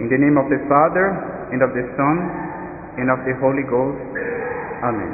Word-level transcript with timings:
In 0.00 0.08
the 0.08 0.16
name 0.16 0.40
of 0.40 0.48
the 0.48 0.56
Father, 0.64 1.12
and 1.52 1.60
of 1.60 1.76
the 1.76 1.84
Son, 1.92 2.16
and 2.96 3.12
of 3.12 3.20
the 3.28 3.36
Holy 3.36 3.68
Ghost. 3.68 4.00
Amen. 4.80 5.12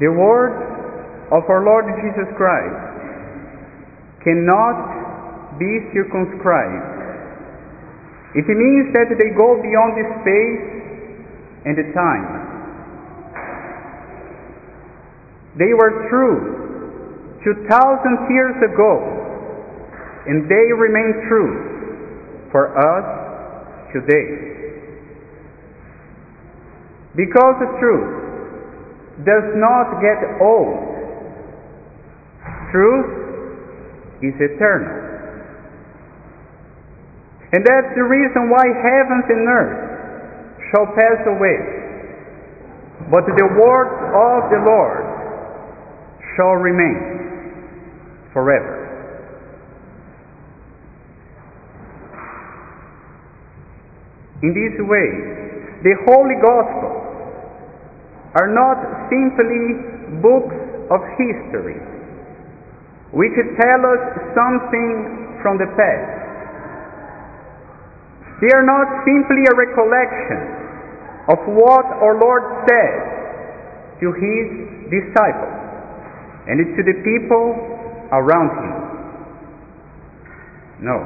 The 0.00 0.08
word 0.08 0.56
of 1.28 1.44
our 1.44 1.60
Lord 1.60 1.84
Jesus 2.00 2.24
Christ 2.40 2.80
cannot 4.24 5.60
be 5.60 5.92
circumscribed. 5.92 6.88
It 8.32 8.48
means 8.48 8.96
that 8.96 9.12
they 9.12 9.28
go 9.36 9.60
beyond 9.60 9.92
the 10.00 10.06
space 10.24 10.64
and 11.68 11.76
the 11.76 11.92
time. 11.92 12.48
They 15.58 15.74
were 15.76 16.08
true 16.08 16.59
2,000 17.44 18.28
years 18.28 18.56
ago, 18.60 18.92
and 20.26 20.44
they 20.44 20.66
remain 20.76 21.24
true 21.28 22.50
for 22.52 22.68
us 22.76 23.06
today. 23.96 24.50
Because 27.16 27.56
the 27.58 27.70
truth 27.80 29.24
does 29.24 29.46
not 29.56 30.00
get 30.04 30.20
old. 30.40 30.78
Truth 32.70 33.10
is 34.22 34.36
eternal. 34.38 35.00
And 37.52 37.66
that's 37.66 37.90
the 37.96 38.06
reason 38.06 38.46
why 38.52 38.62
heavens 38.62 39.26
and 39.26 39.42
earth 39.48 39.80
shall 40.70 40.86
pass 40.94 41.18
away, 41.26 41.58
but 43.10 43.26
the 43.26 43.48
words 43.58 43.96
of 44.14 44.40
the 44.54 44.60
Lord 44.62 45.02
shall 46.36 46.54
remain 46.54 47.19
forever. 48.32 48.90
In 54.42 54.56
this 54.56 54.76
way, 54.88 55.08
the 55.84 55.94
Holy 56.08 56.36
Gospel 56.40 56.92
are 58.34 58.48
not 58.48 58.78
simply 59.12 60.20
books 60.22 60.56
of 60.88 61.00
history 61.18 61.76
which 63.12 63.34
tell 63.34 63.80
us 63.90 64.02
something 64.38 65.38
from 65.42 65.58
the 65.58 65.66
past. 65.74 66.20
They 68.40 68.54
are 68.54 68.64
not 68.64 68.86
simply 69.04 69.42
a 69.50 69.54
recollection 69.58 70.40
of 71.28 71.38
what 71.52 71.84
our 72.00 72.16
Lord 72.16 72.64
said 72.70 74.00
to 74.00 74.08
his 74.14 74.46
disciples 74.88 75.58
and 76.48 76.56
to 76.78 76.82
the 76.86 76.96
people 77.02 77.79
around 78.12 78.50
him. 78.58 78.90
No. 80.82 80.96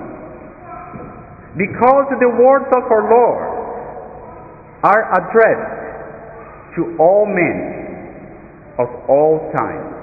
Because 1.56 2.06
the 2.20 2.28
words 2.28 2.66
of 2.76 2.82
our 2.90 3.10
Lord 3.10 3.54
are 4.82 5.04
addressed 5.14 6.76
to 6.76 6.96
all 6.98 7.26
men 7.26 7.74
of 8.78 8.88
all 9.08 9.52
time. 9.56 9.94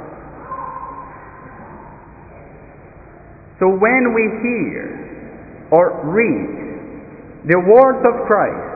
So 3.60 3.68
when 3.68 4.14
we 4.16 4.24
hear 4.42 5.68
or 5.72 6.02
read 6.04 7.46
the 7.46 7.60
words 7.60 8.02
of 8.08 8.26
Christ, 8.28 8.72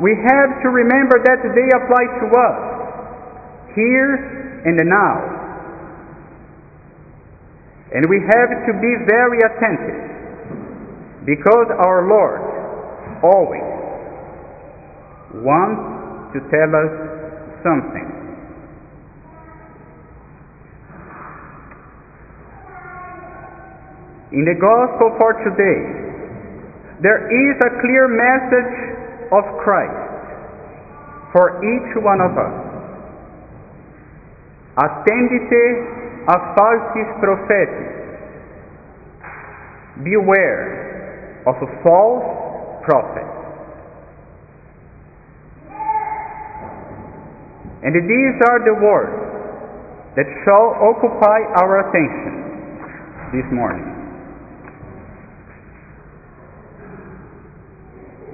we 0.00 0.14
have 0.14 0.62
to 0.62 0.68
remember 0.68 1.18
that 1.24 1.42
they 1.42 1.68
apply 1.74 2.04
to 2.22 2.26
us 2.38 3.74
here 3.74 4.62
and 4.64 4.78
now. 4.88 5.37
And 7.94 8.04
we 8.08 8.20
have 8.20 8.50
to 8.68 8.72
be 8.84 8.92
very 9.08 9.40
attentive 9.40 11.24
because 11.24 11.68
our 11.80 12.04
Lord 12.04 12.40
always 13.24 13.64
wants 15.40 16.32
to 16.36 16.40
tell 16.52 16.68
us 16.68 16.92
something. 17.64 18.08
In 24.32 24.44
the 24.44 24.56
gospel 24.60 25.16
for 25.16 25.32
today, 25.40 25.80
there 27.00 27.24
is 27.32 27.56
a 27.64 27.70
clear 27.80 28.04
message 28.04 29.32
of 29.32 29.44
Christ 29.64 30.08
for 31.32 31.56
each 31.64 31.96
one 32.04 32.20
of 32.20 32.36
us. 32.36 32.56
Attendite 34.76 35.97
a 36.28 36.36
falsis 36.52 37.10
prophetis. 37.24 37.96
Beware 40.04 41.42
of 41.48 41.56
a 41.56 41.68
false 41.82 42.28
prophet. 42.84 43.24
And 47.82 47.94
these 47.94 48.36
are 48.44 48.60
the 48.60 48.76
words 48.84 49.16
that 50.16 50.26
shall 50.44 50.76
occupy 50.84 51.38
our 51.56 51.88
attention 51.88 52.34
this 53.32 53.48
morning. 53.52 53.88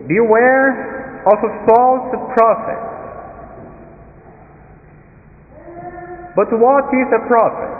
Beware 0.08 1.22
of 1.30 1.38
a 1.38 1.52
false 1.66 2.10
prophet. 2.34 2.80
But 6.34 6.50
what 6.58 6.90
is 6.90 7.08
a 7.14 7.22
prophet? 7.28 7.73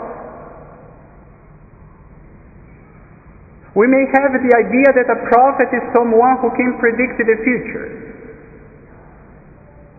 We 3.75 3.91
may 3.91 4.07
have 4.07 4.31
the 4.31 4.53
idea 4.55 4.87
that 4.95 5.11
a 5.11 5.19
prophet 5.27 5.67
is 5.75 5.83
someone 5.91 6.39
who 6.39 6.47
can 6.55 6.79
predict 6.79 7.19
the 7.19 7.37
future. 7.43 7.87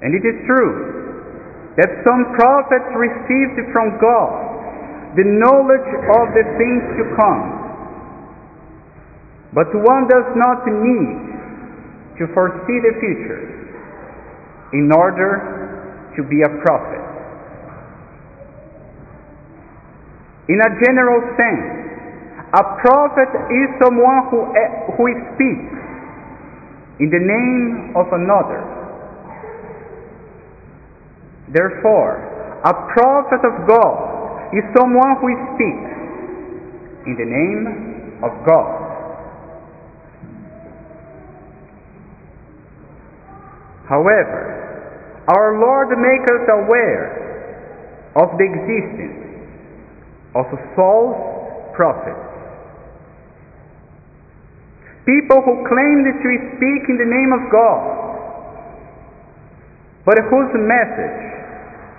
And 0.01 0.17
it 0.17 0.25
is 0.25 0.37
true 0.49 0.97
that 1.77 1.93
some 2.09 2.33
prophets 2.41 2.89
received 2.97 3.61
from 3.77 4.01
God 4.01 5.13
the 5.17 5.29
knowledge 5.29 5.91
of 6.09 6.25
the 6.33 6.45
things 6.57 6.85
to 7.01 7.05
come. 7.21 7.53
But 9.53 9.69
one 9.73 10.09
does 10.09 10.29
not 10.37 10.65
need 10.69 11.37
to 12.21 12.25
foresee 12.33 12.81
the 12.81 12.97
future 12.97 13.45
in 14.73 14.93
order 14.93 16.13
to 16.17 16.25
be 16.25 16.41
a 16.41 16.53
prophet. 16.65 17.05
In 20.49 20.61
a 20.61 20.71
general 20.81 21.21
sense, 21.37 21.86
a 22.57 22.65
prophet 22.81 23.31
is 23.53 23.69
someone 23.85 24.33
who, 24.33 24.41
eh, 24.57 24.97
who 24.97 25.05
speaks 25.37 25.77
in 26.99 27.09
the 27.13 27.21
name 27.21 27.93
of 27.95 28.09
another 28.13 28.77
Therefore, 31.49 32.19
a 32.65 32.75
prophet 32.93 33.41
of 33.47 33.69
God 33.69 34.51
is 34.53 34.65
someone 34.77 35.15
who 35.21 35.31
speaks 35.55 35.93
in 37.07 37.15
the 37.15 37.25
name 37.25 38.19
of 38.25 38.33
God. 38.45 38.83
However, 43.89 45.23
our 45.29 45.61
Lord 45.61 45.89
makes 45.95 46.27
us 46.27 46.49
aware 46.51 48.11
of 48.17 48.37
the 48.39 48.45
existence 48.45 49.47
of 50.35 50.47
false 50.75 51.77
prophets. 51.77 52.36
People 55.07 55.39
who 55.39 55.63
claim 55.71 56.03
that 56.03 56.19
to 56.19 56.31
speak 56.59 56.83
in 56.91 56.99
the 56.99 57.07
name 57.07 57.31
of 57.31 57.47
God, 57.47 57.95
but 60.05 60.19
whose 60.19 60.51
message 60.67 61.23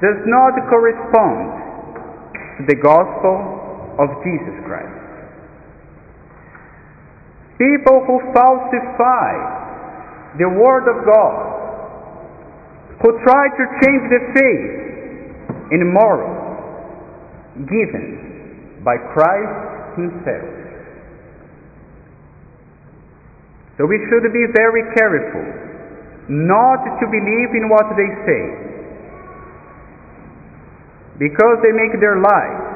does 0.04 0.20
not 0.28 0.52
correspond 0.68 1.56
to 2.60 2.62
the 2.68 2.76
gospel 2.76 3.96
of 3.96 4.12
Jesus 4.28 4.60
Christ. 4.68 4.92
People 7.58 8.04
who 8.06 8.20
falsify 8.36 9.32
the 10.38 10.50
Word 10.52 10.92
of 10.92 11.08
God, 11.08 11.48
who 13.02 13.16
try 13.24 13.48
to 13.56 13.64
change 13.82 14.04
the 14.12 14.22
faith 14.36 15.72
and 15.72 15.94
morals 15.94 16.44
given 17.72 18.82
by 18.84 18.98
Christ 19.16 19.96
Himself. 19.96 20.67
So 23.78 23.86
we 23.86 24.02
should 24.10 24.26
be 24.34 24.46
very 24.58 24.84
careful 24.98 25.46
not 26.30 26.82
to 27.00 27.06
believe 27.08 27.54
in 27.56 27.70
what 27.70 27.94
they 27.96 28.10
say 28.26 28.44
because 31.20 31.58
they 31.64 31.72
make 31.72 32.00
their 32.02 32.18
lies 32.20 32.68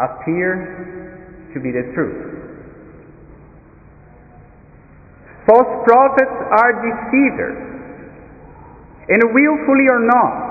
appear 0.00 1.50
to 1.54 1.60
be 1.60 1.70
the 1.70 1.92
truth. 1.94 2.28
False 5.46 5.84
prophets 5.86 6.38
are 6.52 6.72
deceivers, 6.84 7.56
and 9.08 9.22
willfully 9.32 9.88
or 9.88 10.00
not, 10.04 10.48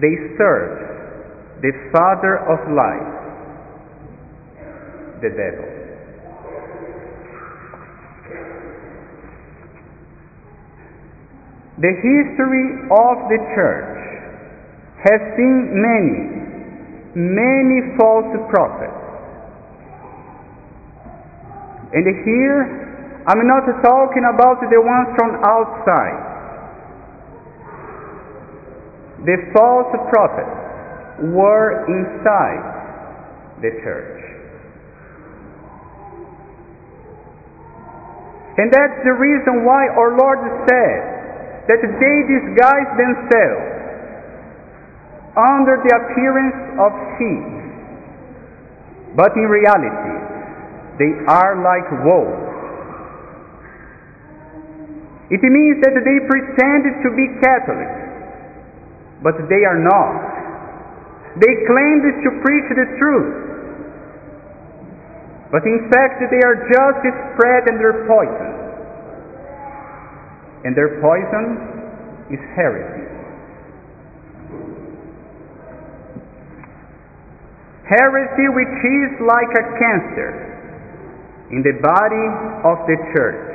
they 0.00 0.16
serve 0.38 1.60
the 1.60 1.72
father 1.92 2.38
of 2.48 2.58
lies, 2.72 3.12
the 5.20 5.28
devil. 5.28 5.71
The 11.80 11.88
history 11.88 12.84
of 12.92 13.16
the 13.32 13.40
church 13.56 13.96
has 15.08 15.20
seen 15.40 15.72
many, 15.72 16.20
many 17.16 17.96
false 17.96 18.28
prophets. 18.52 18.92
And 21.96 22.04
here, 22.24 23.24
I'm 23.26 23.46
not 23.48 23.64
talking 23.80 24.24
about 24.28 24.60
the 24.60 24.80
ones 24.84 25.08
from 25.16 25.40
outside. 25.40 26.28
The 29.24 29.36
false 29.54 29.92
prophets 30.12 31.32
were 31.32 31.88
inside 31.88 33.62
the 33.62 33.70
church. 33.80 34.18
And 38.58 38.70
that's 38.70 39.00
the 39.04 39.16
reason 39.16 39.64
why 39.64 39.88
our 39.88 40.16
Lord 40.18 40.38
said 40.68 41.11
that 41.68 41.78
they 41.78 42.16
disguise 42.26 42.90
themselves 42.98 43.82
under 45.38 45.80
the 45.80 45.92
appearance 45.94 46.58
of 46.76 46.90
sheep, 47.16 47.44
but 49.16 49.32
in 49.36 49.46
reality, 49.48 50.16
they 50.98 51.12
are 51.24 51.56
like 51.62 51.88
wolves. 52.04 52.52
It 55.32 55.40
means 55.40 55.80
that 55.80 55.96
they 55.96 56.18
pretend 56.28 56.82
to 57.00 57.08
be 57.16 57.24
Catholics, 57.40 58.02
but 59.24 59.32
they 59.48 59.64
are 59.64 59.80
not. 59.80 61.40
They 61.40 61.64
claim 61.64 61.96
to 62.04 62.30
preach 62.44 62.68
the 62.76 62.84
truth, 63.00 63.32
but 65.48 65.64
in 65.64 65.88
fact 65.88 66.20
they 66.28 66.44
are 66.44 66.68
just 66.68 67.00
spreading 67.32 67.80
their 67.80 68.04
poison. 68.04 68.71
And 70.64 70.76
their 70.76 71.00
poison 71.00 71.58
is 72.30 72.40
heresy. 72.54 73.08
Heresy, 77.88 78.46
which 78.54 78.76
is 78.86 79.10
like 79.26 79.52
a 79.58 79.64
cancer 79.78 80.52
in 81.50 81.62
the 81.62 81.76
body 81.82 82.26
of 82.64 82.86
the 82.86 82.96
church. 83.12 83.52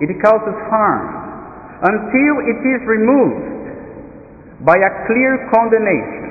It 0.00 0.10
causes 0.22 0.54
harm 0.68 1.08
until 1.82 2.34
it 2.42 2.60
is 2.62 2.82
removed 2.86 4.66
by 4.66 4.76
a 4.76 5.06
clear 5.06 5.48
condemnation 5.54 6.28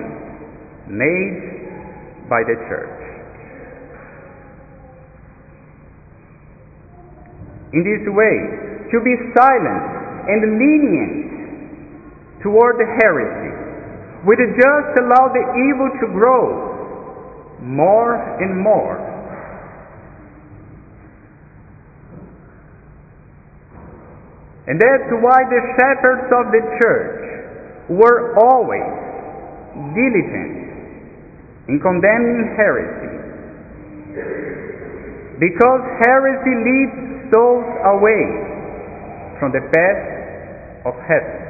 made 0.87 2.29
by 2.29 2.43
the 2.43 2.55
church. 2.67 2.96
In 7.73 7.83
this 7.83 8.03
way, 8.07 8.35
to 8.91 8.97
be 9.03 9.13
silent 9.35 9.83
and 10.27 10.59
lenient 10.59 12.43
toward 12.43 12.79
the 12.79 12.87
heresy 13.01 13.53
would 14.25 14.39
just 14.39 14.91
allow 15.03 15.27
the 15.31 15.43
evil 15.67 15.89
to 15.99 16.07
grow 16.13 17.57
more 17.61 18.15
and 18.41 18.55
more 18.61 19.17
And 24.67 24.75
that's 24.75 25.09
why 25.23 25.47
the 25.47 25.61
shepherds 25.79 26.27
of 26.27 26.51
the 26.51 26.59
church 26.83 27.87
were 27.87 28.35
always 28.35 28.83
diligent 29.95 31.71
in 31.71 31.79
condemning 31.79 32.51
heresy. 32.59 33.15
Because 35.39 35.81
heresy 36.03 36.55
leads 36.67 37.06
souls 37.31 37.67
away 37.85 38.23
from 39.39 39.51
the 39.51 39.61
path 39.73 40.01
of 40.85 40.93
heaven. 41.05 41.47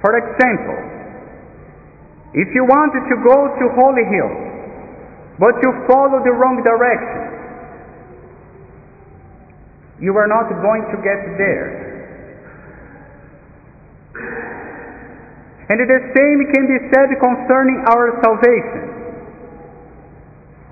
For 0.00 0.12
example, 0.18 0.78
if 2.34 2.48
you 2.54 2.64
wanted 2.64 3.08
to 3.08 3.16
go 3.24 3.48
to 3.58 3.64
Holy 3.74 4.04
Hill, 4.06 4.32
but 5.38 5.56
you 5.62 5.72
follow 5.88 6.22
the 6.22 6.32
wrong 6.32 6.62
direction, 6.62 7.36
you 10.00 10.16
are 10.16 10.28
not 10.28 10.48
going 10.62 10.84
to 10.92 10.96
get 11.00 11.20
there. 11.40 11.86
And 15.68 15.80
the 15.80 16.00
same 16.14 16.38
can 16.54 16.64
be 16.70 16.78
said 16.94 17.10
concerning 17.18 17.82
our 17.90 18.20
salvation. 18.22 18.95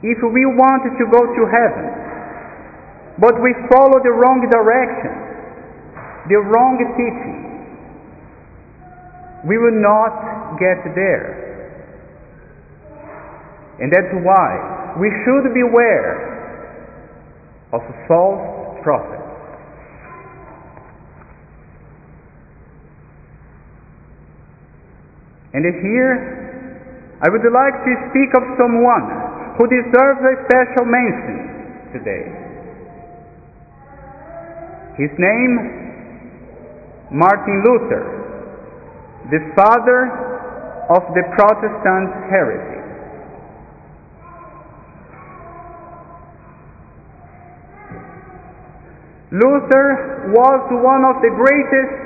If 0.04 0.20
we 0.20 0.44
want 0.44 0.84
to 1.00 1.04
go 1.08 1.24
to 1.24 1.42
heaven, 1.48 1.88
but 3.16 3.40
we 3.40 3.56
follow 3.72 4.04
the 4.04 4.12
wrong 4.12 4.44
direction, 4.52 5.16
the 6.28 6.44
wrong 6.44 6.76
teaching, 6.92 7.40
we 9.48 9.56
will 9.56 9.80
not 9.80 10.60
get 10.60 10.76
there. 10.92 11.40
And 13.80 13.88
that's 13.88 14.12
why 14.20 14.94
we 15.00 15.08
should 15.24 15.54
beware 15.56 16.36
of 17.72 17.80
false 18.04 18.76
prophets. 18.84 19.24
And 25.54 25.64
here, 25.64 27.16
I 27.22 27.30
would 27.32 27.40
like 27.40 27.76
to 27.88 27.92
speak 28.10 28.36
of 28.36 28.42
someone 28.60 29.23
who 29.56 29.66
deserves 29.70 30.20
a 30.22 30.34
special 30.50 30.84
mention 30.84 31.38
today. 31.94 32.26
His 34.98 35.10
name, 35.18 35.54
Martin 37.10 37.62
Luther, 37.62 38.04
the 39.30 39.40
father 39.54 40.10
of 40.90 41.02
the 41.14 41.22
Protestant 41.34 42.30
heresy. 42.30 42.82
Luther 49.30 50.30
was 50.30 50.62
one 50.82 51.02
of 51.04 51.22
the 51.22 51.30
greatest 51.34 52.04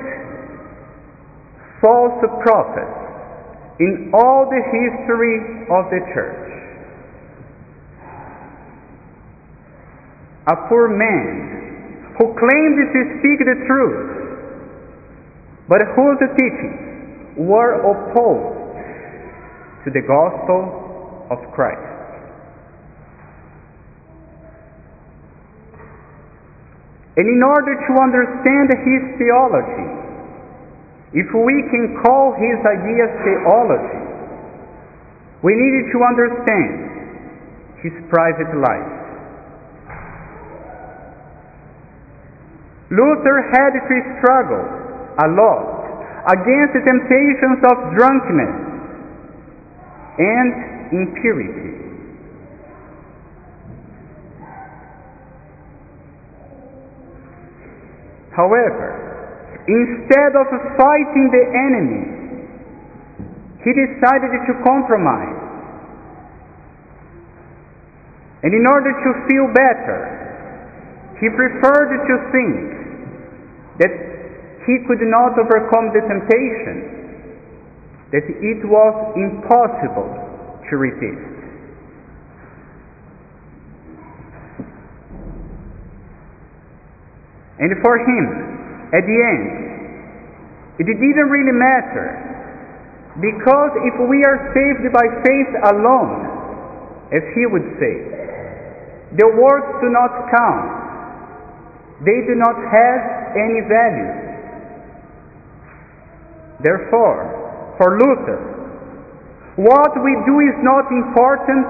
false 1.81 2.25
prophets 2.43 2.99
in 3.81 4.11
all 4.15 4.49
the 4.49 4.63
history 4.73 5.67
of 5.69 5.91
the 5.91 6.01
church. 6.15 6.58
A 10.49 10.57
poor 10.69 10.89
man 10.89 12.17
who 12.17 12.25
claimed 12.41 12.79
to 12.81 13.01
speak 13.21 13.39
the 13.45 13.69
truth, 13.69 14.09
but 15.69 15.85
whose 15.95 16.19
teachings 16.41 17.37
were 17.37 17.77
opposed 17.85 18.57
to 19.85 19.91
the 19.93 20.01
gospel 20.09 21.29
of 21.31 21.39
Christ. 21.53 21.85
And 27.19 27.29
in 27.29 27.43
order 27.43 27.75
to 27.75 27.93
understand 28.01 28.73
his 28.73 29.03
theology, 29.19 29.91
if 31.13 31.29
we 31.35 31.57
can 31.69 32.01
call 32.01 32.33
his 32.33 32.57
ideas 32.65 33.11
theology, 33.21 34.01
we 35.43 35.53
needed 35.55 35.93
to 35.93 35.99
understand 36.09 36.73
his 37.83 37.93
private 38.09 38.57
life. 38.57 39.08
Luther 42.91 43.45
had 43.53 43.77
to 43.77 43.97
struggle 44.19 44.65
a 45.21 45.29
lot 45.29 45.79
against 46.33 46.73
the 46.73 46.83
temptations 46.89 47.61
of 47.69 47.77
drunkenness 47.97 48.69
and 50.19 50.51
impurity. 50.93 51.79
However, 58.33 58.95
instead 59.67 60.33
of 60.39 60.47
fighting 60.79 61.27
the 61.35 61.45
enemy, 61.45 62.19
he 63.65 63.73
decided 63.75 64.31
to 64.47 64.55
compromise. 64.65 65.45
And 68.43 68.55
in 68.55 68.65
order 68.71 68.95
to 68.95 69.11
feel 69.27 69.51
better, 69.51 69.99
he 71.19 71.29
preferred 71.35 71.91
to 72.07 72.15
think 72.31 72.78
that 73.79 73.93
he 74.67 74.77
could 74.87 75.01
not 75.01 75.39
overcome 75.39 75.91
the 75.95 76.03
temptation, 76.05 76.99
that 78.13 78.27
it 78.27 78.61
was 78.67 78.95
impossible 79.17 80.11
to 80.69 80.77
resist. 80.77 81.39
And 87.59 87.75
for 87.83 87.99
him, 87.99 88.25
at 88.95 89.03
the 89.03 89.19
end, 89.19 89.69
it 90.79 90.87
didn't 90.87 91.29
really 91.29 91.57
matter. 91.59 92.29
Because 93.19 93.75
if 93.83 93.99
we 94.07 94.23
are 94.23 94.39
saved 94.55 94.87
by 94.95 95.03
faith 95.27 95.53
alone, 95.75 96.23
as 97.11 97.25
he 97.35 97.51
would 97.51 97.67
say, 97.83 97.95
the 99.19 99.27
works 99.35 99.73
do 99.83 99.91
not 99.91 100.31
count. 100.31 100.71
They 102.07 102.23
do 102.31 102.39
not 102.39 102.55
have 102.55 103.18
any 103.39 103.63
value. 103.71 104.13
Therefore, 106.61 107.75
for 107.79 107.99
Luther, 107.99 108.41
what 109.57 109.95
we 110.03 110.13
do 110.27 110.43
is 110.43 110.57
not 110.63 110.91
important 110.91 111.67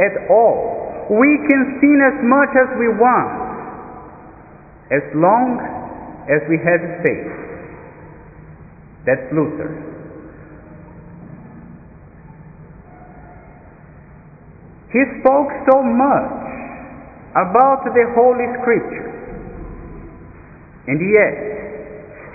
at 0.00 0.28
all. 0.28 1.08
We 1.10 1.40
can 1.48 1.80
sin 1.80 1.98
as 2.04 2.16
much 2.22 2.52
as 2.54 2.68
we 2.78 2.88
want, 3.00 3.32
as 4.92 5.04
long 5.16 5.58
as 6.28 6.40
we 6.48 6.56
have 6.60 6.80
faith. 7.02 7.32
That's 9.04 9.26
Luther. 9.32 9.90
He 14.92 15.02
spoke 15.20 15.50
so 15.70 15.82
much 15.82 16.34
about 17.38 17.86
the 17.86 18.04
Holy 18.14 18.46
Scriptures, 18.60 19.09
and 20.86 20.98
yet 21.00 21.34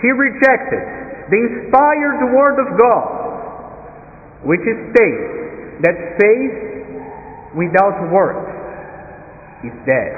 he 0.01 0.09
rejected 0.11 0.83
the 1.31 1.39
inspired 1.41 2.19
Word 2.29 2.57
of 2.61 2.77
God, 2.77 3.05
which 4.45 4.61
states 4.61 5.81
that 5.81 5.97
faith 6.21 6.55
without 7.57 7.97
works 8.13 8.51
is 9.65 9.73
dead. 9.89 10.13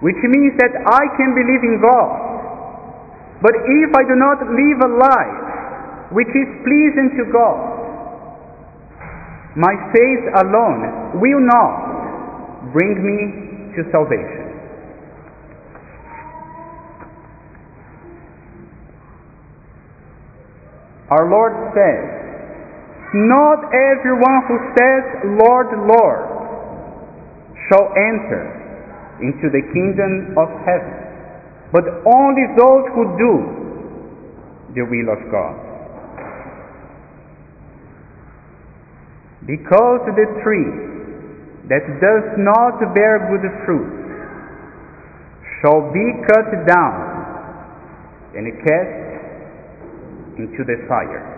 Which 0.00 0.16
means 0.24 0.56
that 0.60 0.72
I 0.72 1.04
can 1.16 1.36
believe 1.36 1.64
in 1.64 1.80
God, 1.80 3.40
but 3.42 3.52
if 3.52 3.90
I 3.92 4.02
do 4.08 4.16
not 4.16 4.40
live 4.48 4.78
a 4.80 4.90
life 4.96 6.12
which 6.12 6.28
is 6.28 6.48
pleasing 6.64 7.12
to 7.20 7.24
God, 7.32 7.76
my 9.56 9.72
faith 9.92 10.24
alone 10.44 11.20
will 11.20 11.40
not 11.40 12.72
bring 12.72 12.96
me 13.00 13.72
to 13.76 13.90
salvation. 13.90 14.45
Our 21.10 21.30
Lord 21.30 21.54
says, 21.74 22.02
Not 23.14 23.70
everyone 23.70 24.42
who 24.48 24.58
says, 24.74 25.02
Lord, 25.38 25.68
Lord, 25.86 26.24
shall 27.68 27.90
enter 27.94 28.42
into 29.22 29.48
the 29.50 29.62
kingdom 29.72 30.36
of 30.36 30.48
heaven 30.66 31.06
but 31.72 31.84
only 32.06 32.46
those 32.56 32.86
who 32.94 33.04
do 33.18 33.32
the 34.74 34.84
will 34.86 35.08
of 35.12 35.20
God. 35.30 35.56
Because 39.46 40.00
the 40.16 40.26
tree 40.42 40.70
that 41.68 41.84
does 42.00 42.26
not 42.38 42.94
bear 42.94 43.28
good 43.30 43.46
fruit 43.64 43.92
shall 45.60 45.90
be 45.92 46.06
cut 46.26 46.66
down 46.66 46.96
and 48.34 48.46
cast 48.62 49.05
into 50.38 50.64
the 50.64 50.84
fire. 50.88 51.36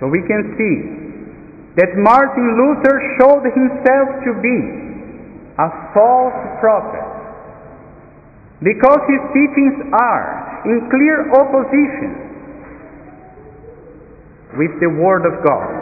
So 0.00 0.08
we 0.08 0.20
can 0.26 0.54
see 0.58 0.76
that 1.76 1.96
Martin 1.96 2.54
Luther 2.60 2.96
showed 3.18 3.44
himself 3.50 4.08
to 4.26 4.30
be 4.42 4.58
a 5.58 5.68
false 5.94 6.38
prophet 6.60 7.08
because 8.62 9.00
his 9.08 9.22
teachings 9.32 9.92
are 9.92 10.62
in 10.66 10.88
clear 10.90 11.30
opposition 11.34 12.24
with 14.58 14.70
the 14.80 14.88
Word 14.88 15.26
of 15.26 15.42
God. 15.42 15.72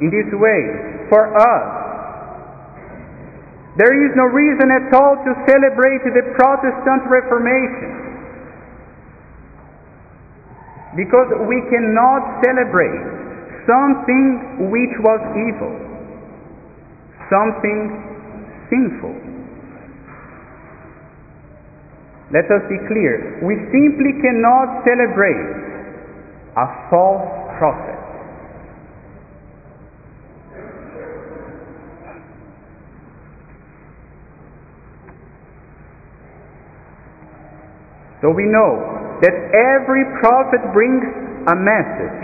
In 0.00 0.10
this 0.10 0.30
way, 0.32 0.97
for 1.08 1.28
us, 1.36 1.78
there 3.78 3.94
is 3.94 4.10
no 4.18 4.26
reason 4.26 4.74
at 4.74 4.90
all 4.92 5.14
to 5.22 5.32
celebrate 5.46 6.02
the 6.02 6.34
Protestant 6.34 7.06
Reformation 7.06 8.08
because 10.96 11.30
we 11.46 11.62
cannot 11.70 12.42
celebrate 12.42 12.98
something 13.70 14.66
which 14.72 14.94
was 14.98 15.20
evil, 15.36 15.74
something 17.30 17.80
sinful. 18.66 19.14
Let 22.34 22.50
us 22.50 22.66
be 22.68 22.82
clear. 22.90 23.40
We 23.46 23.56
simply 23.70 24.18
cannot 24.20 24.82
celebrate 24.82 25.54
a 26.58 26.66
false 26.90 27.30
prophet. 27.62 28.07
So 38.20 38.34
we 38.34 38.44
know 38.50 38.98
that 39.22 39.34
every 39.54 40.04
prophet 40.18 40.62
brings 40.74 41.06
a 41.46 41.54
message. 41.54 42.18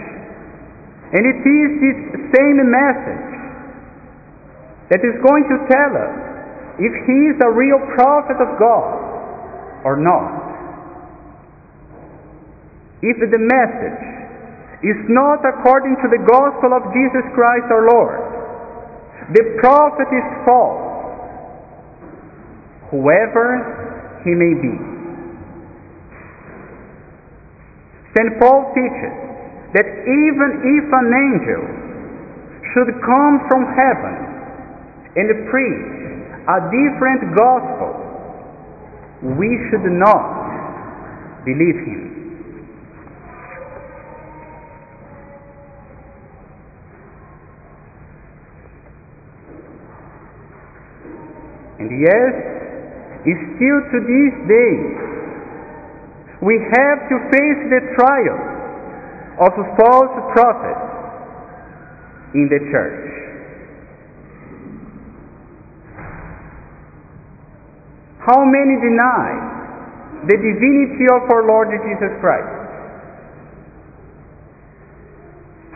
And 1.14 1.22
it 1.22 1.40
is 1.46 1.70
this 1.78 1.98
same 2.34 2.58
message 2.66 3.30
that 4.90 5.00
is 5.02 5.14
going 5.22 5.46
to 5.46 5.56
tell 5.70 5.92
us 5.94 6.14
if 6.82 6.92
he 7.06 7.18
is 7.30 7.38
a 7.38 7.50
real 7.50 7.78
prophet 7.94 8.38
of 8.42 8.58
God 8.58 9.86
or 9.86 9.94
not. 9.96 10.42
If 13.02 13.18
the 13.30 13.38
message 13.38 14.02
is 14.82 14.98
not 15.08 15.46
according 15.46 15.94
to 16.02 16.08
the 16.10 16.22
gospel 16.26 16.74
of 16.74 16.82
Jesus 16.90 17.24
Christ 17.34 17.70
our 17.70 17.86
Lord, 17.86 18.18
the 19.32 19.56
prophet 19.60 20.08
is 20.10 20.26
false, 20.44 20.82
whoever 22.90 24.20
he 24.24 24.34
may 24.34 24.54
be. 24.58 24.93
St. 28.14 28.38
Paul 28.38 28.70
teaches 28.74 29.14
that 29.74 29.86
even 29.86 30.50
if 30.62 30.86
an 30.86 31.08
angel 31.10 31.62
should 32.70 32.94
come 33.02 33.42
from 33.50 33.66
heaven 33.74 34.14
and 35.18 35.50
preach 35.50 35.94
a 36.46 36.58
different 36.70 37.34
gospel, 37.34 37.90
we 39.34 39.50
should 39.70 39.90
not 39.90 41.42
believe 41.44 41.74
him. 41.74 42.14
And 51.80 51.90
yes, 52.00 52.32
still 53.58 53.80
to 53.90 53.98
this 54.06 54.34
day, 54.46 55.13
we 56.44 56.60
have 56.60 57.08
to 57.08 57.16
face 57.32 57.60
the 57.72 57.80
trial 57.96 58.36
of 59.40 59.52
false 59.80 60.14
prophets 60.36 60.84
in 62.36 62.52
the 62.52 62.60
church. 62.68 63.00
How 68.20 68.44
many 68.44 68.76
deny 68.76 70.20
the 70.28 70.36
divinity 70.36 71.08
of 71.16 71.24
our 71.32 71.48
Lord 71.48 71.68
Jesus 71.72 72.12
Christ? 72.20 72.52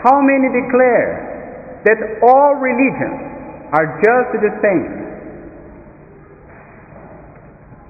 How 0.04 0.20
many 0.20 0.52
declare 0.52 1.80
that 1.88 2.20
all 2.20 2.60
religions 2.60 3.72
are 3.72 3.88
just 4.04 4.36
the 4.36 4.52
same? 4.60 4.92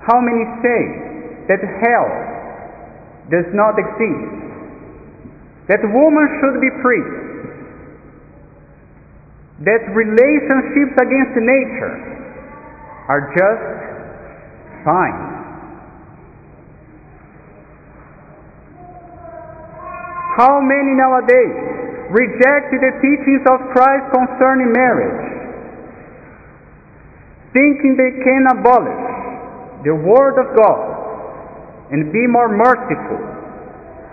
How 0.07 0.21
many 0.23 0.47
say 0.63 0.83
that 1.51 1.59
hell 1.83 2.28
does 3.31 3.49
not 3.53 3.77
exist. 3.77 4.49
That 5.69 5.85
woman 5.85 6.27
should 6.41 6.61
be 6.65 6.73
free. 6.81 7.05
That 9.69 9.85
relationships 9.93 10.97
against 10.97 11.35
nature 11.37 11.95
are 13.09 13.29
just 13.37 13.65
fine. 14.85 15.29
How 20.41 20.63
many 20.63 20.95
nowadays 20.97 21.69
reject 22.15 22.73
the 22.73 22.93
teachings 23.03 23.45
of 23.51 23.59
Christ 23.75 24.07
concerning 24.15 24.73
marriage, 24.73 25.21
thinking 27.53 27.99
they 27.99 28.25
can 28.25 28.47
abolish 28.57 29.05
the 29.85 29.95
Word 29.95 30.41
of 30.41 30.57
God 30.57 30.88
and 31.91 32.13
be 32.13 32.27
more 32.27 32.49
merciful 32.49 33.21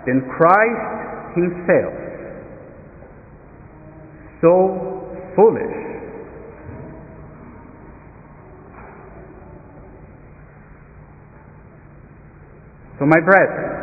than 0.06 0.22
Christ 0.36 1.36
Himself. 1.36 2.06
so 4.40 4.96
foolish. 5.34 5.86
So, 12.98 13.04
my 13.04 13.20
brethren, 13.20 13.76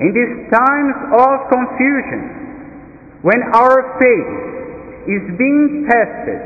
in 0.00 0.12
these 0.12 0.34
times 0.52 0.96
of 1.16 1.48
confusion, 1.48 3.22
when 3.22 3.40
our 3.54 3.96
faith 3.96 5.08
is 5.08 5.24
being 5.38 5.88
tested, 5.88 6.42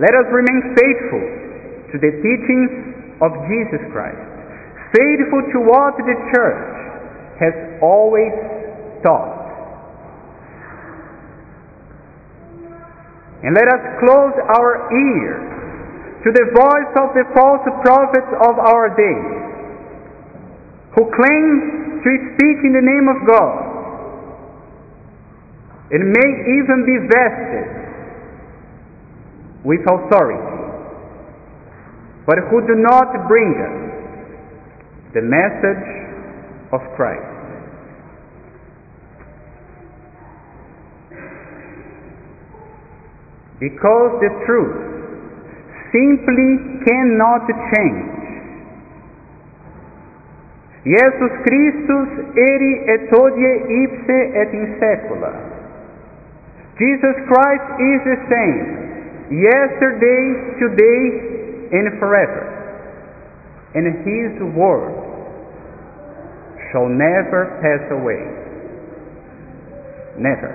let 0.00 0.14
us 0.16 0.26
remain 0.32 0.74
faithful 0.74 1.24
to 1.92 1.96
the 2.00 2.12
teachings 2.24 2.72
of 3.20 3.30
Jesus 3.46 3.82
Christ, 3.92 4.33
faithful 4.94 5.42
to 5.50 5.58
what 5.66 5.98
the 5.98 6.16
church 6.30 6.74
has 7.42 7.54
always 7.82 8.30
taught. 9.02 9.42
And 13.42 13.52
let 13.54 13.68
us 13.68 13.82
close 14.00 14.32
our 14.56 14.88
ears 14.94 15.44
to 16.24 16.32
the 16.32 16.46
voice 16.56 16.92
of 16.96 17.12
the 17.12 17.26
false 17.34 17.66
prophets 17.84 18.32
of 18.40 18.56
our 18.56 18.88
day 18.96 19.20
who 20.94 21.04
claim 21.12 22.00
to 22.00 22.10
speak 22.32 22.58
in 22.64 22.72
the 22.72 22.80
name 22.80 23.10
of 23.10 23.26
God 23.26 23.74
and 25.90 26.08
may 26.08 26.30
even 26.56 26.86
be 26.86 26.96
vested 27.12 27.68
with 29.64 29.80
authority, 29.84 30.40
but 32.24 32.38
who 32.48 32.64
do 32.66 32.76
not 32.80 33.28
bring 33.28 33.52
us 33.60 33.93
the 35.14 35.22
message 35.22 35.86
of 36.74 36.82
Christ. 36.98 37.22
Because 43.62 44.18
the 44.18 44.32
truth 44.44 44.74
simply 45.94 46.82
cannot 46.82 47.46
change 47.70 48.14
Jesus 50.84 51.32
Christus 51.46 52.10
eri 52.36 52.74
et 52.92 53.08
hodie 53.08 53.54
ipse 53.72 54.18
et 54.36 54.50
in 54.52 54.66
saecula. 54.82 55.32
Jesus 56.76 57.16
Christ 57.24 57.66
is 57.80 58.00
the 58.04 58.20
same, 58.28 58.64
yesterday, 59.32 60.22
today, 60.60 61.02
and 61.72 61.96
forever. 61.98 62.52
And 63.74 64.04
His 64.04 64.36
word 64.52 65.03
shall 66.74 66.90
never 66.90 67.54
pass 67.62 67.86
away. 67.94 68.18
Never. 70.18 70.50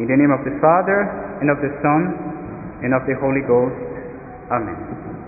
In 0.00 0.08
the 0.08 0.16
name 0.16 0.32
of 0.32 0.40
the 0.48 0.56
Father, 0.64 1.04
and 1.44 1.52
of 1.52 1.60
the 1.60 1.76
Son, 1.84 2.80
and 2.80 2.96
of 2.96 3.04
the 3.04 3.12
Holy 3.20 3.44
Ghost. 3.44 3.76
Amen. 4.50 5.11